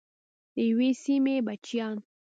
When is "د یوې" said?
0.53-0.89